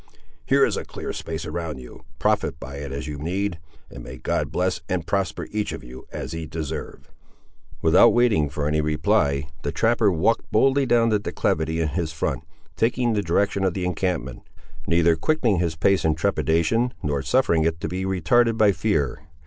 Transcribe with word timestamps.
Here 0.47 0.65
is 0.65 0.77
a 0.77 0.83
clear 0.83 1.13
space 1.13 1.45
around 1.45 1.77
you. 1.77 2.01
Profit 2.17 2.59
by 2.59 2.77
it 2.77 2.91
as 2.91 3.07
you 3.07 3.19
need, 3.19 3.59
and 3.87 4.03
may 4.03 4.17
God 4.17 4.51
bless 4.51 4.81
and 4.89 5.05
prosper 5.05 5.47
each 5.51 5.73
of 5.73 5.83
you, 5.83 6.07
as 6.11 6.33
ye 6.33 6.47
deserve!" 6.47 7.11
Without 7.83 8.09
waiting 8.11 8.49
for 8.49 8.67
any 8.67 8.81
reply, 8.81 9.47
the 9.61 9.71
trapper 9.71 10.11
walked 10.11 10.49
boldly 10.51 10.87
down 10.87 11.09
the 11.09 11.19
declivity 11.19 11.79
in 11.79 11.89
his 11.89 12.11
front, 12.11 12.43
taking 12.75 13.13
the 13.13 13.21
direction 13.21 13.63
of 13.63 13.75
the 13.75 13.85
encampment, 13.85 14.41
neither 14.87 15.15
quickening 15.15 15.59
his 15.59 15.75
pace 15.75 16.03
in 16.03 16.15
trepidation, 16.15 16.95
nor 17.03 17.21
suffering 17.21 17.63
it 17.63 17.79
to 17.79 17.87
be 17.87 18.03
retarded 18.03 18.57
by 18.57 18.71
fear. 18.71 19.19